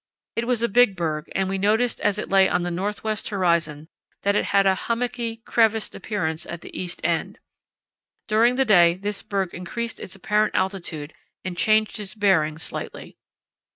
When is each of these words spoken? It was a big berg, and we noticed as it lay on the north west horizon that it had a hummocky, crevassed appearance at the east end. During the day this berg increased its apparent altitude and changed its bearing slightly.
It 0.35 0.47
was 0.47 0.63
a 0.63 0.67
big 0.67 0.95
berg, 0.95 1.31
and 1.35 1.47
we 1.47 1.59
noticed 1.59 2.01
as 2.01 2.17
it 2.17 2.27
lay 2.29 2.49
on 2.49 2.63
the 2.63 2.71
north 2.71 3.03
west 3.03 3.29
horizon 3.29 3.87
that 4.23 4.35
it 4.35 4.45
had 4.45 4.65
a 4.65 4.73
hummocky, 4.73 5.43
crevassed 5.45 5.93
appearance 5.93 6.43
at 6.47 6.61
the 6.61 6.75
east 6.75 7.01
end. 7.03 7.37
During 8.27 8.55
the 8.55 8.65
day 8.65 8.95
this 8.95 9.21
berg 9.21 9.53
increased 9.53 9.99
its 9.99 10.15
apparent 10.15 10.55
altitude 10.55 11.13
and 11.45 11.55
changed 11.55 11.99
its 11.99 12.15
bearing 12.15 12.57
slightly. 12.57 13.15